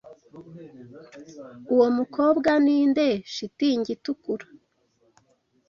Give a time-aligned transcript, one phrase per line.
[1.73, 4.45] Uwo mukobwa ninde shitingi itukura?